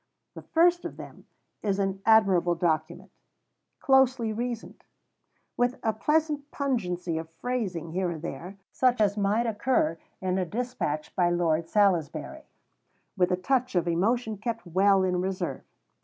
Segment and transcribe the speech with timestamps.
[0.33, 1.27] The first of them
[1.61, 3.11] is an admirable document;
[3.79, 4.83] closely reasoned;
[5.55, 10.43] with a pleasant pungency of phrasing here and there, such as might occur in a
[10.45, 12.45] despatch by Lord Salisbury;
[13.15, 15.61] with a touch of emotion kept well in reserve.